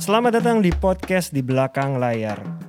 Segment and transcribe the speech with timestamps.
[0.00, 2.61] Selamat datang di podcast di belakang layar.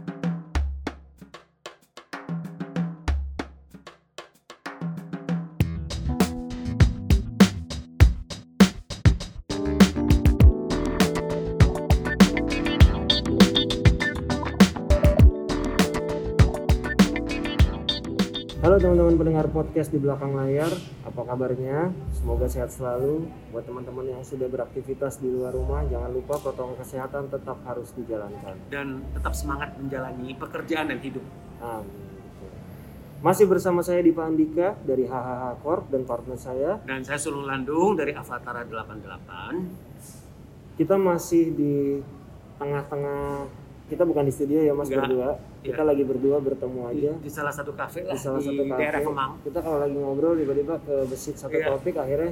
[18.64, 20.72] Halo teman-teman pendengar podcast di belakang layar,
[21.04, 21.92] apa kabarnya?
[22.16, 23.28] Semoga sehat selalu.
[23.52, 28.56] Buat teman-teman yang sudah beraktivitas di luar rumah, jangan lupa protokol kesehatan tetap harus dijalankan.
[28.72, 31.28] dan tetap semangat menjalani pekerjaan dan hidup.
[31.60, 31.92] Amin.
[33.20, 36.80] Masih bersama saya Dipa Andika dari HHH Corp dan partner saya.
[36.88, 40.80] Dan saya Sulung Landung dari Avatara 88.
[40.80, 42.00] Kita masih di
[42.56, 43.44] tengah-tengah,
[43.84, 45.06] kita bukan di studio ya Mas Enggak.
[45.06, 45.30] berdua.
[45.62, 45.88] Kita Iya.
[45.88, 48.80] lagi berdua bertemu Di, aja di salah satu kafe lah di salah di satu kafe.
[48.80, 49.32] daerah Kemang.
[49.42, 51.68] Kita kalau lagi ngobrol tiba-tiba ke besit satu Iya.
[51.70, 52.32] topik akhirnya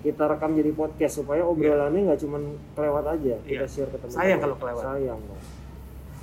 [0.00, 2.38] kita rekam jadi podcast supaya obrolannya nggak cuma
[2.72, 3.66] kelewat aja kita Iya.
[3.66, 4.18] share ke teman-teman.
[4.18, 4.82] Sayang kalau kelewat.
[4.84, 5.20] Sayang.
[5.20, 5.42] Bang.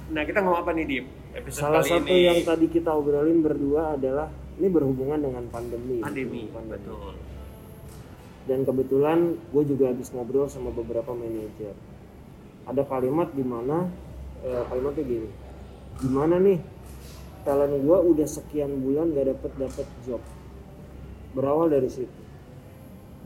[0.10, 0.98] Nah kita ngomong apa nih di
[1.32, 2.20] episode Salah kali satu ini?
[2.26, 6.00] yang tadi kita obrolin berdua adalah ini berhubungan dengan pandemi.
[6.00, 6.76] pandemi, Pandemi.
[6.82, 7.14] betul.
[8.42, 11.78] Dan kebetulan gue juga habis ngobrol sama beberapa manajer.
[12.66, 13.86] Ada kalimat di mana
[14.46, 15.30] eh, kalimatnya gini,
[16.00, 16.60] gimana nih
[17.44, 20.22] talent gue udah sekian bulan gak dapet dapet job.
[21.34, 22.20] Berawal dari situ.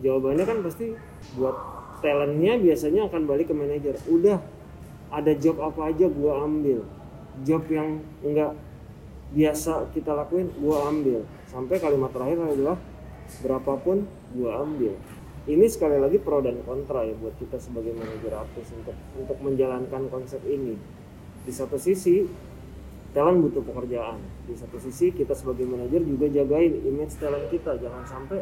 [0.04, 0.94] Jawabannya kan pasti
[1.38, 1.56] buat
[2.04, 3.96] talentnya biasanya akan balik ke manajer.
[4.10, 4.42] Udah
[5.14, 6.80] ada job apa aja gue ambil.
[7.42, 8.54] Job yang enggak
[9.34, 11.20] biasa kita lakuin gue ambil.
[11.50, 12.78] Sampai kalimat terakhir adalah
[13.42, 14.94] berapapun gue ambil
[15.44, 20.08] ini sekali lagi pro dan kontra ya buat kita sebagai manajer artis untuk untuk menjalankan
[20.08, 20.80] konsep ini.
[21.44, 22.24] Di satu sisi
[23.12, 27.76] talent butuh pekerjaan di satu sisi kita sebagai manajer juga jagain image talent kita.
[27.76, 28.40] Jangan sampai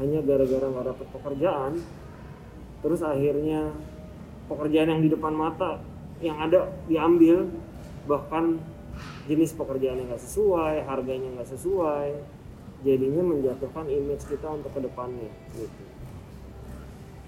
[0.00, 1.72] hanya gara-gara nggak dapet pekerjaan
[2.80, 3.72] terus akhirnya
[4.48, 5.80] pekerjaan yang di depan mata
[6.24, 7.48] yang ada diambil
[8.08, 8.56] bahkan
[9.28, 12.16] jenis pekerjaan yang nggak sesuai harganya nggak sesuai
[12.80, 15.89] jadinya menjatuhkan image kita untuk ke depannya gitu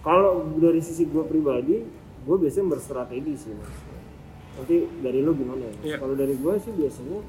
[0.02, 1.82] kalau dari sisi gue pribadi
[2.22, 3.74] gue biasanya berstrategi sih mas
[4.52, 5.82] nanti dari lo gimana ya Mas?
[5.82, 5.96] Iya.
[5.96, 7.20] kalau dari gue sih biasanya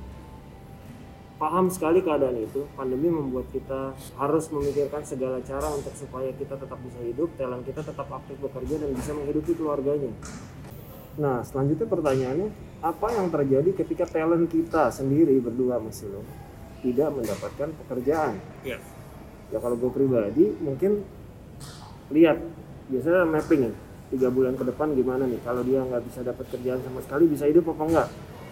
[1.34, 6.78] paham sekali keadaan itu pandemi membuat kita harus memikirkan segala cara untuk supaya kita tetap
[6.80, 10.14] bisa hidup talent kita tetap aktif bekerja dan bisa menghidupi keluarganya
[11.14, 12.50] nah selanjutnya pertanyaannya
[12.82, 16.22] apa yang terjadi ketika talent kita sendiri berdua masih lo
[16.82, 18.78] tidak mendapatkan pekerjaan Iya.
[19.50, 21.02] ya kalau gue pribadi mungkin
[22.12, 22.38] lihat
[22.92, 23.72] biasanya mapping ya
[24.14, 27.48] tiga bulan ke depan gimana nih kalau dia nggak bisa dapat kerjaan sama sekali bisa
[27.48, 28.08] hidup apa enggak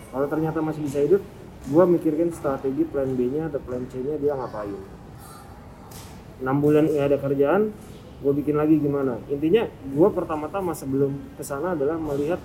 [0.09, 1.21] kalau ternyata masih bisa hidup
[1.61, 4.79] gue mikirin strategi plan B nya atau plan C nya dia ngapain
[6.41, 7.61] enam bulan nggak ada kerjaan
[8.21, 12.41] gue bikin lagi gimana intinya gue pertama-tama sebelum ke sana adalah melihat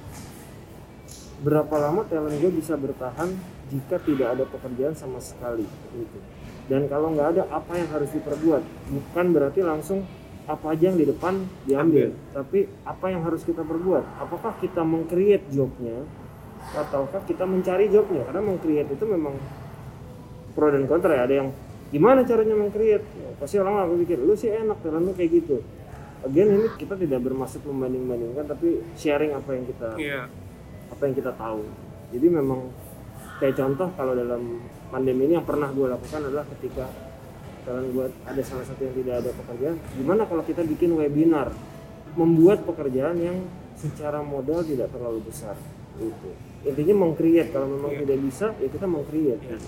[1.40, 3.28] berapa lama talent gue bisa bertahan
[3.68, 6.18] jika tidak ada pekerjaan sama sekali gitu.
[6.66, 8.62] Dan kalau nggak ada apa yang harus diperbuat?
[8.90, 10.02] Bukan berarti langsung
[10.46, 14.22] apa aja yang di depan diambil, tapi apa yang harus kita perbuat?
[14.22, 16.06] Apakah kita meng-create jobnya
[16.70, 18.22] ataukah kita mencari jobnya?
[18.26, 19.34] Karena meng-create itu memang
[20.54, 21.22] pro dan kontra ya.
[21.26, 21.48] Ada yang
[21.90, 23.02] gimana caranya meng-create?
[23.02, 25.66] Ya, pasti orang akan pikir lu sih enak talent lu kayak gitu.
[26.22, 30.22] Again ini kita tidak bermaksud membanding-bandingkan tapi sharing apa yang kita Iya.
[30.90, 31.62] apa yang kita tahu.
[32.14, 32.70] Jadi memang
[33.42, 36.86] kayak contoh kalau dalam pandemi ini yang pernah gue lakukan adalah ketika
[37.66, 41.50] kalian buat ada salah satu yang tidak ada pekerjaan, gimana kalau kita bikin webinar
[42.14, 43.42] membuat pekerjaan yang
[43.74, 45.58] secara modal tidak terlalu besar
[45.98, 46.30] itu.
[46.64, 48.00] Intinya meng-create kalau memang Iya.
[48.06, 49.40] tidak bisa ya kita meng-create.
[49.42, 49.58] Iya.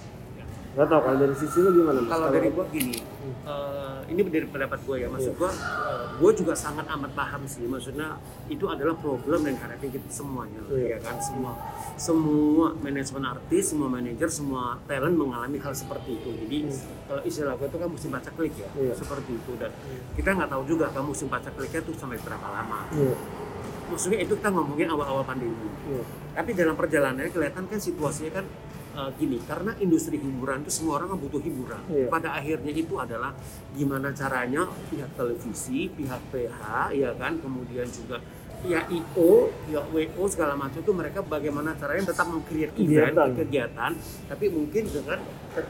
[0.79, 2.07] Gak tau kalau dari sisi lu gimana mas?
[2.07, 3.03] Kalau dari gua gini,
[3.43, 5.39] eh, ini dari pendapat gua ya, maksud Iya.
[5.43, 8.15] gua, eh, gua juga sangat amat paham sih, maksudnya
[8.47, 10.95] itu adalah problem dan harapan kita semuanya, Iya.
[10.95, 11.59] ya kan, semua,
[11.99, 16.31] semua manajemen artis, semua manajer, semua talent mengalami hal seperti itu.
[16.47, 16.59] Jadi
[17.11, 18.95] kalau istilah gua itu kan musim baca klik ya, Iya.
[18.95, 19.75] seperti itu dan
[20.15, 22.87] kita nggak tahu juga kan musim baca kliknya tuh sampai berapa lama.
[22.95, 23.19] Iya,
[23.89, 25.57] Maksudnya itu kita ngomongin awal-awal pandemi.
[25.89, 26.05] iya,
[26.37, 28.45] Tapi dalam perjalanannya kelihatan kan situasinya kan
[28.99, 31.79] uh, gini, karena industri hiburan itu semua orang butuh hiburan.
[31.87, 32.11] Iya.
[32.11, 33.31] Pada akhirnya itu adalah
[33.71, 38.19] gimana caranya pihak televisi, pihak PH, ya kan, kemudian juga
[38.59, 43.31] pihak IO, pihak WO segala macam itu mereka bagaimana caranya tetap meng-create event, Kegiatan.
[43.39, 43.93] kegiatan,
[44.27, 45.19] tapi mungkin dengan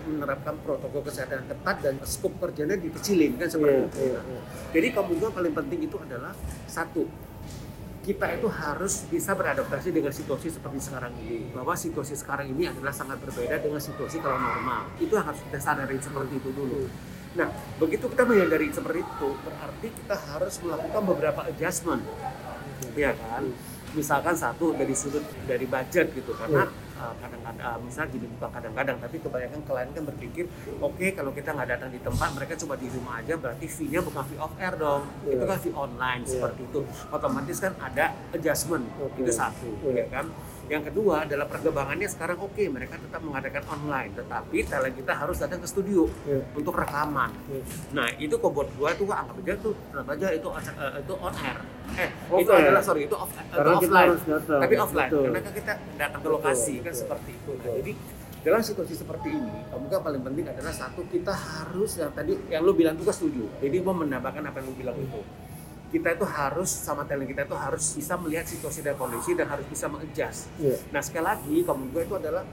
[0.08, 3.98] menerapkan protokol kesehatan ketat dan skop kerjanya dikecilin kan seperti iya, itu.
[4.08, 4.40] iya, iya.
[4.72, 6.32] Jadi kemungkinan paling penting itu adalah
[6.64, 7.04] satu,
[8.08, 11.52] kita itu harus bisa beradaptasi dengan situasi seperti sekarang ini.
[11.52, 14.88] Bahwa situasi sekarang ini adalah sangat berbeda dengan situasi kalau normal.
[14.96, 16.88] Itu harus kita sadari seperti itu dulu.
[17.36, 22.00] Nah, begitu kita menyadari seperti itu, berarti kita harus melakukan beberapa adjustment,
[22.96, 23.44] ya kan?
[23.96, 29.16] misalkan satu dari sudut dari budget gitu karena kadang-kadang uh, misalnya gini bukan kadang-kadang tapi
[29.18, 30.44] kebanyakan klien kan berpikir
[30.78, 34.22] oke kalau kita nggak datang di tempat mereka cuma di rumah aja berarti fee-nya bukan
[34.24, 35.32] fee off air dong Iya.
[35.32, 36.32] itu kan fee online Iya.
[36.32, 39.18] seperti itu otomatis kan ada adjustment Oke.
[39.20, 40.02] itu satu Iya.
[40.02, 40.26] ya kan
[40.68, 45.58] yang kedua adalah perkembangannya sekarang oke mereka tetap mengadakan online tetapi talent kita harus datang
[45.58, 46.44] ke studio Iya.
[46.52, 47.60] untuk rekaman Iya.
[47.90, 50.60] nah itu kok buat gua tuh anggap aja tuh tetap aja itu uh,
[50.94, 51.58] itu on air
[51.96, 52.68] eh itu Off air.
[52.68, 54.60] adalah sorry itu off itu Karena kita offline datang.
[54.60, 55.22] tapi offline Betul.
[55.24, 57.00] karena kita datang ke Betul, lokasi kan betul.
[57.00, 57.74] seperti itu Nah, Betul.
[57.78, 57.92] jadi
[58.38, 62.62] dalam situasi seperti ini kamu kan paling penting adalah satu kita harus yang tadi yang
[62.62, 65.20] lu bilang juga setuju jadi mau menambahkan apa yang lu bilang itu
[65.88, 69.64] kita itu harus sama talent kita itu harus bisa melihat situasi dan kondisi dan harus
[69.68, 70.76] bisa mengadjust Iya.
[70.92, 72.44] Nah sekali lagi kamu gue itu adalah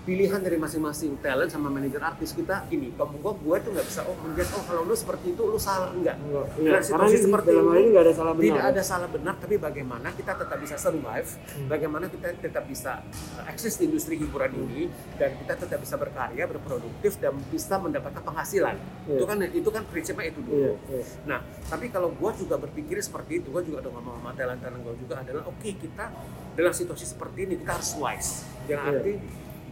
[0.00, 4.00] pilihan dari masing-masing talent sama manajer artis kita ini kamu gue gue tuh nggak bisa
[4.02, 6.46] oh menjudge oh kalau lu seperti itu lu salah enggak Enggak.
[6.50, 8.46] Karena situasi ini seperti dalam ini nggak ada salah benar.
[8.46, 11.66] tidak ada salah benar tapi bagaimana kita tetap bisa survive Hmm.
[11.66, 13.02] bagaimana kita tetap bisa
[13.34, 18.20] uh, eksis di industri hiburan ini dan kita tetap bisa berkarya berproduktif dan bisa mendapatkan
[18.20, 19.14] penghasilan Iya.
[19.14, 21.04] itu kan itu kan prinsipnya itu dulu Iya, iya.
[21.26, 24.94] Nah, tapi kalau gue juga berpikir seperti itu, gue juga udah ngomong sama talent-talent gue
[24.98, 26.04] juga adalah oke kita
[26.52, 28.30] dalam situasi seperti ini kita harus wise.
[28.64, 28.90] Yang Iya.
[28.92, 29.12] arti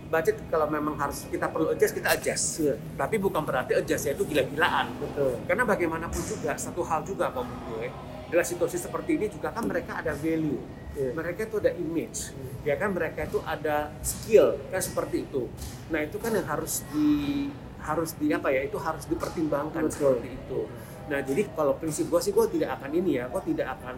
[0.09, 2.47] budget kalau memang harus kita perlu adjust kita adjust.
[2.65, 2.75] Iya.
[2.97, 4.97] Tapi bukan berarti adjustnya itu gila-gilaan.
[4.97, 5.37] Betul.
[5.45, 7.89] Karena bagaimanapun juga satu hal juga kalau menurut gue
[8.29, 10.61] dalam situasi seperti ini juga kan mereka ada value,
[10.93, 11.17] Iya.
[11.17, 12.61] mereka itu ada image, Hmm.
[12.61, 15.49] ya kan mereka itu ada skill kan seperti itu.
[15.89, 17.49] Nah itu kan yang harus di
[17.81, 20.21] harus di apa ya itu harus dipertimbangkan Betul.
[20.21, 20.61] seperti itu.
[21.09, 23.97] Nah jadi kalau prinsip gue sih gue tidak akan ini ya, gue tidak akan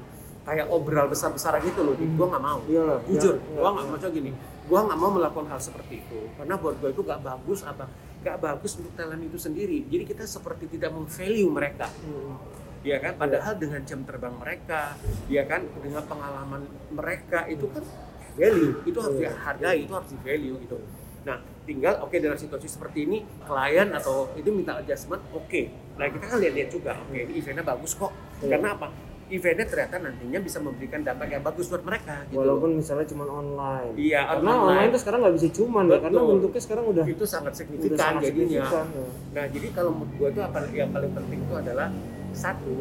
[0.50, 2.58] kayak obral besar-besaran gitu loh, gue nggak mau.
[2.67, 2.99] Iyalah.
[3.06, 3.70] Jujur, Iya, gue iya.
[3.70, 4.31] nggak mau coba gini,
[4.67, 7.87] gue nggak mau melakukan hal seperti itu karena buat gue itu gak bagus apa
[8.20, 9.79] gak bagus untuk talent itu sendiri.
[9.85, 12.35] Jadi kita seperti tidak meng-value mereka Hmm.
[12.81, 17.85] ya kan padahal dengan jam terbang mereka ya kan dengan pengalaman mereka itu kan
[18.32, 19.31] value itu harus Iya.
[19.31, 20.76] dihargai itu harus di value gitu
[21.20, 25.61] nah tinggal oke dalam situasi seperti ini klien atau itu minta adjustment oke
[25.94, 28.49] nah kita kan lihat-lihat juga oke ini eventnya bagus kok Iya.
[28.50, 28.88] karena apa
[29.31, 33.94] eventnya ternyata nantinya bisa memberikan dampak yang bagus buat mereka gitu Walaupun misalnya cuma online.
[33.94, 34.61] Iya, Karena online.
[34.67, 37.97] online tuh sekarang nggak bisa cuman ya, karena bentuknya sekarang udah itu sangat udah signifikan
[37.97, 39.06] sangat jadinya signifikan, ya.
[39.31, 41.88] Nah, jadi kalau menurut gue itu apa yang paling penting itu adalah
[42.31, 42.75] satu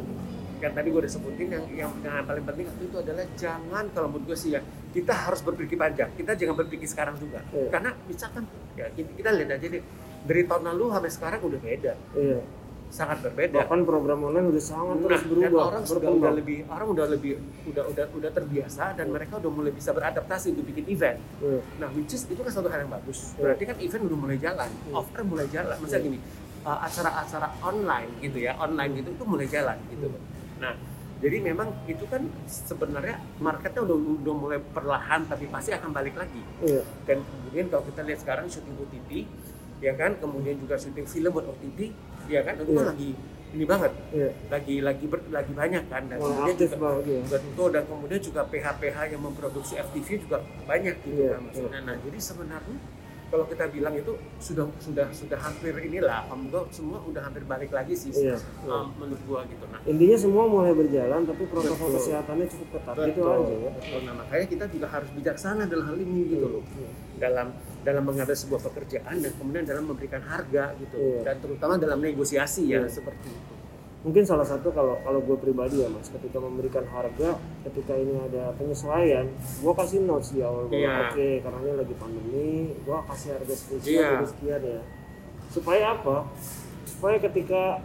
[0.59, 4.25] yang tadi gue udah sebutin yang yang, yang paling penting itu adalah jangan kalau menurut
[4.27, 4.61] gue sih ya
[4.91, 7.71] kita harus berpikir panjang kita jangan berpikir sekarang juga Iya.
[7.71, 8.43] karena misalkan
[8.75, 9.83] ya kita kita lihat aja deh
[10.19, 12.39] dari tahun lalu sampai sekarang udah beda Iya.
[12.89, 16.57] Sangat berbeda Bahkan program online udah sangat nah, terus dan berubah, orang sudah udah lebih
[16.65, 17.31] orang udah lebih
[17.69, 21.59] udah udah udah terbiasa dan mereka udah mulai bisa beradaptasi untuk bikin event Iya.
[21.79, 23.37] Nah, which is itu kan satu hal yang bagus.
[23.37, 23.41] Iya.
[23.45, 24.93] Berarti kan event udah mulai jalan, Iya.
[24.97, 25.75] off air mulai jalan.
[25.79, 26.19] Maksudnya gini,
[26.65, 30.07] uh, acara-acara online gitu ya, online gitu itu mulai jalan gitu.
[30.09, 30.19] Iya.
[30.59, 30.73] Nah,
[31.19, 36.41] jadi memang itu kan sebenarnya marketnya udah udah mulai perlahan tapi pasti akan balik lagi.
[36.63, 36.81] Iya.
[37.05, 39.11] Dan kemudian kalau kita lihat sekarang syuting OTT,
[39.79, 41.79] ya kan, kemudian juga syuting film buat OTT,
[42.29, 42.85] ya kan, itu Iya.
[42.85, 43.09] lagi
[43.49, 44.29] ini banget, Iya.
[44.47, 46.03] lagi lagi ber- lagi banyak kan.
[46.05, 47.21] Dan Mulai kemudian juga banget ya.
[47.27, 51.79] Betul dan kemudian juga PH-PH yang memproduksi FTV juga banyak gitu Iya, kan maksudnya.
[51.81, 52.77] Nah jadi sebenarnya
[53.29, 54.09] kalau kita bilang itu
[54.39, 58.79] sudah sudah sudah hampir inilah, kamu semua udah hampir balik lagi sih Iya, um, iya.
[58.97, 59.65] menurut gua gitu.
[59.65, 61.97] Nah Intinya semua mulai berjalan tapi protokol Betul.
[61.99, 63.69] kesehatannya cukup ketat gitu aja ya.
[63.71, 63.99] betul.
[64.01, 66.89] Nah makanya kita juga harus bijaksana dalam hal ini gitu loh Iya.
[67.19, 71.21] Dalam dalam mengambil sebuah pekerjaan dan kemudian dalam memberikan harga gitu Iya.
[71.23, 72.89] dan terutama dalam negosiasi ya Iya.
[72.89, 73.53] seperti itu.
[73.99, 77.35] Mungkin salah satu kalau kalau gue pribadi ya mas, ketika memberikan harga,
[77.67, 79.27] ketika ini ada penyesuaian,
[79.59, 80.95] gue kasih notes di awal bahwa Iya.
[81.11, 84.07] oke karena ini lagi pandemi, gue kasih harga spesial Iya.
[84.15, 84.81] jadi sekian ya.
[85.51, 86.17] Supaya apa?
[86.87, 87.83] Supaya ketika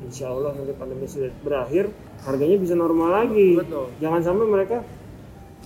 [0.00, 1.92] insya Allah nanti pandemi sudah berakhir,
[2.24, 3.60] harganya bisa normal lagi.
[3.60, 3.92] Betul.
[4.00, 4.76] Jangan sampai mereka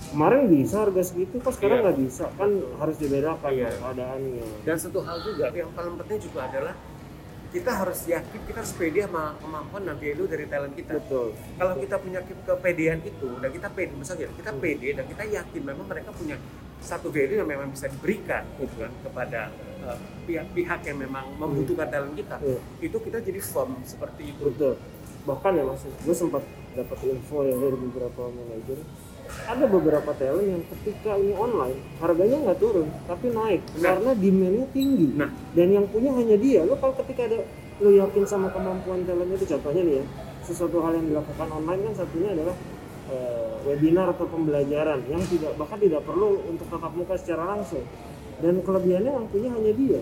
[0.05, 1.83] kemarin bisa harga segitu, kok sekarang Iya.
[1.85, 3.69] nggak bisa kan harus dibedakan Iya.
[3.73, 4.47] keadaannya.
[4.63, 6.75] Dan satu hal juga yang paling penting juga adalah
[7.47, 10.99] kita harus yakin kita harus pede sama kemampuan dan value dari talent kita.
[10.99, 11.31] Betul.
[11.55, 14.59] Kalau kita punya ke- kepedean itu dan kita pede, misalnya kita Hmm.
[14.59, 16.35] pede dan kita yakin memang mereka punya
[16.77, 19.41] satu value yang memang bisa diberikan gitu kan kepada
[19.81, 22.35] uh, pihak-pihak yang memang membutuhkan talent kita.
[22.39, 22.59] Iya.
[22.81, 24.51] Itu kita jadi firm seperti itu.
[24.51, 24.75] Betul.
[25.23, 28.79] Bahkan ya mas, gue sempat dapat info ya dari beberapa manajer.
[29.45, 33.85] Ada beberapa talent yang ketika ini online harganya nggak turun tapi naik Benar.
[33.97, 35.07] karena demandnya tinggi.
[35.17, 35.29] Nah.
[35.53, 36.61] Dan yang punya hanya dia.
[36.65, 37.39] Lo kalau ketika ada
[37.81, 40.05] lo yakin sama kemampuan talent itu contohnya nih ya
[40.45, 42.55] sesuatu hal yang dilakukan online kan satunya adalah
[43.11, 47.83] eh, webinar atau pembelajaran yang tidak bahkan tidak perlu untuk tatap muka secara langsung
[48.39, 49.99] dan kelebihannya yang punya hanya dia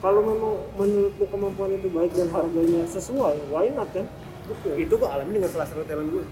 [0.00, 4.04] kalau memang menurutmu kemampuan itu baik dan harganya sesuai why not kan
[4.50, 6.24] betul Itu gue alami dengan salah satu talent gue.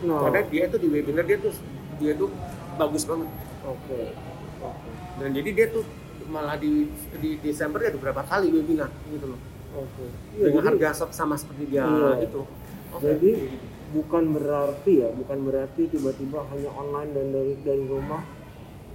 [0.00, 1.52] Nah Karena dia tuh di webinar dia tuh
[1.96, 2.28] dia tuh
[2.74, 3.28] bagus banget
[3.62, 4.00] oke
[4.60, 5.84] oke dan jadi dia tuh
[6.26, 6.88] malah di
[7.18, 9.40] di Desember ada beberapa kali webinar gitu loh
[9.74, 10.04] oke
[10.34, 12.24] Iya, dengan jadi- harga sama seperti dia Iya.
[12.24, 12.42] itu
[12.90, 13.06] Oke.
[13.06, 13.30] Jadi
[13.90, 18.18] bukan berarti ya, bukan berarti tiba-tiba hanya online dan dari dari rumah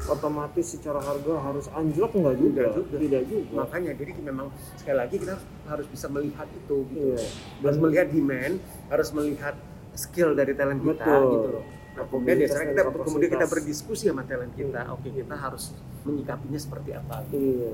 [0.06, 2.60] otomatis secara harga harus anjlok enggak juga.
[2.62, 2.96] Enggak juga.
[3.00, 3.52] Tidak juga.
[3.56, 5.36] makanya jadi memang sekali lagi kita
[5.66, 7.24] harus bisa melihat itu gitu Iya.
[7.64, 9.56] harus melihat demand harus melihat
[9.96, 11.32] skill dari talent kita Betul.
[11.32, 11.64] gitu loh
[11.96, 15.64] nah, kemudian Kapabilitas biasanya kita kemudian kita berdiskusi sama talent kita oke kita harus
[16.04, 17.74] menyikapinya seperti apa Iya.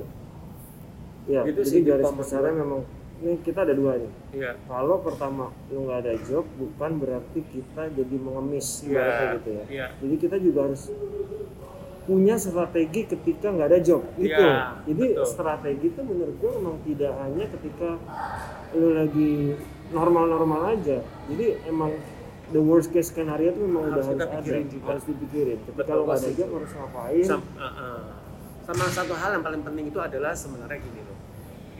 [1.21, 2.81] Ya, Itu jadi sih garis besarnya memang
[3.21, 4.11] ini kita ada dua nih.
[4.33, 8.89] iya Kalau pertama lu nggak ada job, bukan berarti kita jadi mengemis Iya.
[8.89, 9.63] ibaratnya gitu ya.
[9.69, 10.89] iya Jadi kita juga harus
[12.01, 14.33] punya strategi ketika nggak ada job gitu.
[14.33, 15.25] Iya, Jadi betul.
[15.29, 17.89] strategi itu menurut gue memang tidak hanya ketika
[18.73, 19.33] lu lagi
[19.91, 20.99] normal-normal aja.
[21.29, 21.91] Jadi emang
[22.51, 24.87] the worst case scenario itu memang Harus udah kita harus ada, pikirin juga.
[24.91, 25.57] harus dipikirin.
[25.67, 27.25] Ketika Betul, lu nggak ada job harus ngapain?
[27.27, 28.01] Sam- uh, uh.
[28.61, 31.17] sama satu hal yang paling penting itu adalah sebenarnya gini loh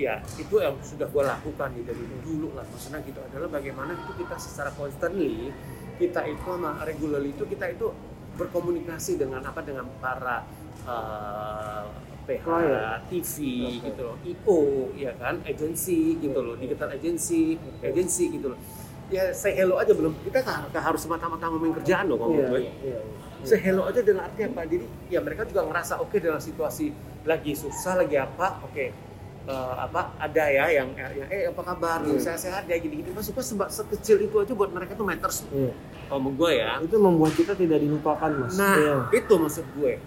[0.02, 4.12] ya itu yang sudah gue lakukan nih dari dulu lah maksudnya gitu adalah bagaimana itu
[4.24, 5.54] kita secara constantly
[6.02, 7.94] kita itu sama regularly itu kita itu
[8.34, 10.42] berkomunikasi dengan apa dengan para
[10.90, 11.86] uh,
[12.24, 13.00] PH, Klien.
[13.06, 13.84] TV Oke.
[13.84, 14.58] gitu loh, IO
[14.96, 17.86] ya kan, agensi gitu loh, digital agensi, Oke.
[17.88, 18.60] agensi gitu loh.
[19.08, 22.50] Ya say hello aja belum, kita nggak harus semata-mata ngomongin kerjaan loh kalau Iya, menurut
[22.50, 23.44] gue iya, iya, iya.
[23.44, 27.52] say hello aja dengan arti apa jadi ya mereka juga ngerasa oke dalam situasi lagi
[27.52, 28.86] susah lagi apa oke
[29.44, 32.24] eh, apa ada ya yang, yang eh apa kabar Iya.
[32.24, 35.44] saya sehat ya gini gini maksud gue seba- sekecil itu aja buat mereka tuh matters
[35.50, 35.76] Iya.
[36.08, 38.56] kalau gue ya Itu membuat kita tidak dilupakan mas.
[38.56, 38.96] nah Iya.
[39.12, 40.00] itu maksud gue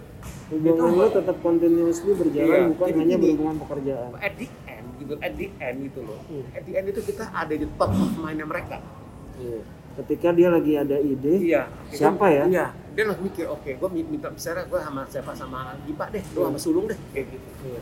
[0.45, 3.23] Hubungan itu- lo tetap continuously berjalan Iya, bukan jadi hanya gini.
[3.25, 4.09] berhubungan pekerjaan.
[4.15, 6.45] at the end gitu at the end gitu loh Hmm.
[6.51, 8.77] at the end itu kita ada di top of mind mereka
[9.35, 9.61] Iya.
[9.95, 12.43] Ketika dia lagi ada ide, iya Siapa ya?
[12.45, 16.45] iya dia langsung mikir oke gue minta misalnya gue sama siapa sama Gipa deh lu
[16.45, 17.81] sama Sulung deh kayak gitu Iya,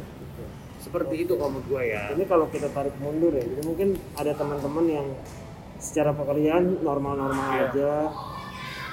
[0.80, 4.32] seperti itu kalau menurut gue ya Ini kalau kita tarik mundur ya, jadi mungkin ada
[4.32, 5.08] teman-teman yang
[5.76, 7.64] secara pekerjaan normal-normal Iya.
[7.68, 7.92] aja.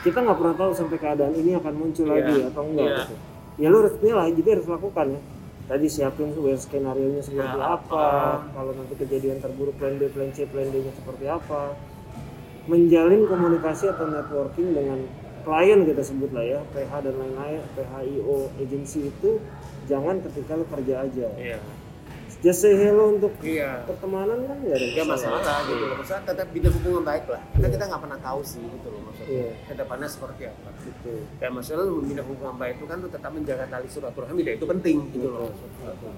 [0.01, 2.15] Kita nggak pernah tahu sampai keadaan ini akan muncul Iya.
[2.17, 2.85] lagi atau enggak.
[2.85, 2.99] Iya.
[3.01, 3.15] Gitu.
[3.59, 5.21] Ya lu harus inilah, jadi harus lakukan ya.
[5.71, 8.51] Tadi siapin worst skenario nya seperti Ya, apa, apa.
[8.59, 11.79] kalau nanti kejadian terburuk plan B, plan C, plan D nya seperti apa.
[12.67, 14.99] Menjalin komunikasi atau networking dengan
[15.47, 19.41] klien kita sebut lah ya, PH dan lain-lain, PHIO agency itu
[19.87, 21.29] jangan ketika lu kerja aja.
[21.39, 21.59] iya
[22.41, 26.47] Just say hello untuk iya pertemanan kan nggak ada Gak masalah gitu loh, maksudnya tetap
[26.49, 29.51] bina hubungan baik lah Kita kita nggak pernah tahu sih gitu loh maksudnya Iya.
[29.69, 31.13] Ke depannya seperti apa Gitu.
[31.37, 34.67] Kayak masalah lu membina hubungan baik itu kan lu tetap menjaga tali silaturahmi dan itu
[34.67, 36.15] penting gitu loh Betul.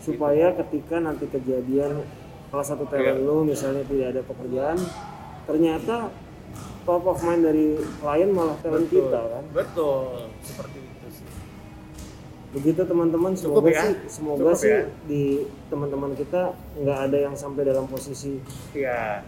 [0.00, 1.92] Supaya ketika nanti kejadian
[2.48, 3.28] salah satu talent Iya.
[3.28, 4.78] lu misalnya tidak ada pekerjaan,
[5.44, 5.96] ternyata
[6.82, 9.04] top of mind dari klien malah talent Betul.
[9.04, 9.44] kita kan.
[9.52, 10.08] Betul,
[10.40, 10.97] seperti itu
[12.48, 13.82] Begitu teman-teman Cukup semoga ya?
[13.82, 14.80] sih semoga Cukup sih ya?
[15.04, 15.22] di
[15.68, 16.40] teman-teman kita
[16.74, 18.40] nggak ada yang sampai dalam posisi
[18.72, 19.20] Iya,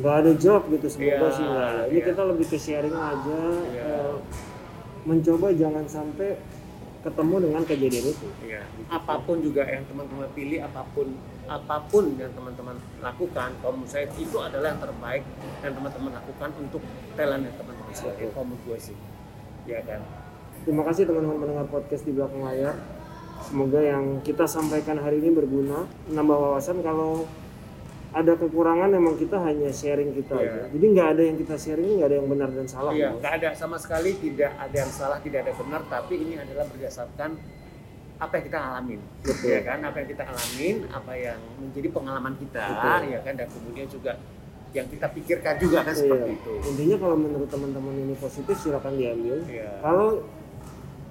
[0.00, 1.82] nggak ada job gitu semoga Iya, sih nggak ada.
[1.86, 2.06] Ini iya.
[2.08, 3.84] kita lebih ke sharing aja, Iya.
[3.84, 4.14] eh,
[5.04, 6.40] mencoba jangan sampai
[7.04, 8.28] ketemu dengan kejadian itu.
[8.40, 11.12] iya Apa pun juga yang teman-teman pilih, apa pun
[11.44, 15.20] apa pun yang teman-teman lakukan Kalau menurut saya itu adalah yang terbaik
[15.60, 16.80] yang teman-teman lakukan untuk
[17.12, 18.96] talent yang teman-teman sekalian Kalau menurut gue sih
[19.68, 20.00] Ya kan
[20.64, 22.76] Terima kasih teman-teman pendengar podcast di belakang layar.
[23.44, 27.28] Semoga yang kita sampaikan hari ini berguna, menambah wawasan kalau
[28.10, 30.48] ada kekurangan memang kita hanya sharing kita Iya.
[30.48, 30.62] aja.
[30.72, 32.92] Jadi nggak ada yang kita sharing, nggak ada yang benar dan salah.
[32.94, 33.20] Iya, Mas.
[33.20, 36.64] nggak ada sama sekali tidak ada yang salah, tidak ada yang benar, tapi ini adalah
[36.64, 37.30] berdasarkan
[38.14, 39.48] apa yang kita alamin, Betul.
[39.50, 39.78] ya kan?
[39.82, 43.02] Apa yang kita alamin, apa yang menjadi pengalaman kita, Betul.
[43.10, 43.34] ya kan?
[43.34, 44.12] Dan kemudian juga
[44.70, 46.00] yang kita pikirkan juga kan Iya.
[46.00, 46.52] seperti itu.
[46.64, 49.42] Intinya kalau menurut teman-teman ini positif silakan diambil.
[49.44, 49.70] Iya.
[49.82, 50.22] Kalau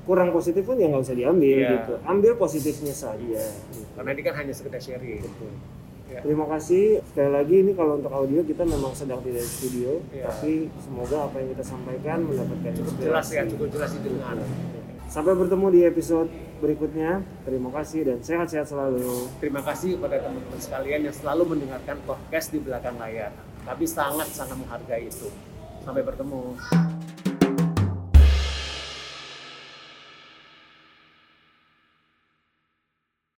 [0.04, 1.72] kurang positif pun ya nggak usah diambil Iya.
[1.80, 1.94] gitu.
[2.04, 3.18] Ambil positifnya saja.
[3.18, 3.80] gitu.
[3.96, 5.24] Karena ini kan hanya sekedar sharing.
[5.24, 5.52] Betul.
[6.12, 6.20] Ya.
[6.22, 10.30] Terima kasih sekali lagi ini kalau untuk audio kita memang sedang tidak di studio, Iya.
[10.30, 14.36] tapi semoga apa yang kita sampaikan mendapatkan Cukup jelas ya, cukup jelas didengar.
[15.10, 17.22] Sampai bertemu di episode berikutnya.
[17.46, 19.30] Terima kasih dan sehat-sehat selalu.
[19.38, 23.30] Terima kasih kepada teman-teman sekalian yang selalu mendengarkan podcast di belakang layar.
[23.64, 25.30] Kami sangat-sangat menghargai itu.
[25.82, 26.93] Sampai bertemu.